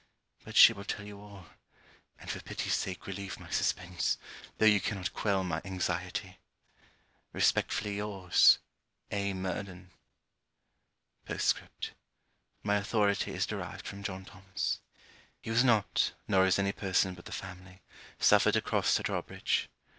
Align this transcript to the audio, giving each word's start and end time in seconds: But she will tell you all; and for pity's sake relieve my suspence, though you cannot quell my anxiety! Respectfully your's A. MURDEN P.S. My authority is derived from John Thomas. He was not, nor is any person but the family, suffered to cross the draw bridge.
But 0.43 0.55
she 0.55 0.73
will 0.73 0.83
tell 0.83 1.05
you 1.05 1.19
all; 1.21 1.45
and 2.17 2.27
for 2.27 2.41
pity's 2.41 2.73
sake 2.73 3.05
relieve 3.05 3.39
my 3.39 3.51
suspence, 3.51 4.17
though 4.57 4.65
you 4.65 4.81
cannot 4.81 5.13
quell 5.13 5.43
my 5.43 5.61
anxiety! 5.63 6.39
Respectfully 7.33 7.97
your's 7.97 8.57
A. 9.11 9.33
MURDEN 9.33 9.91
P.S. 11.27 11.53
My 12.63 12.77
authority 12.77 13.31
is 13.35 13.45
derived 13.45 13.85
from 13.85 14.01
John 14.01 14.25
Thomas. 14.25 14.79
He 15.39 15.51
was 15.51 15.63
not, 15.63 16.13
nor 16.27 16.47
is 16.47 16.57
any 16.57 16.71
person 16.71 17.13
but 17.13 17.25
the 17.25 17.31
family, 17.31 17.83
suffered 18.19 18.53
to 18.53 18.61
cross 18.63 18.97
the 18.97 19.03
draw 19.03 19.21
bridge. 19.21 19.69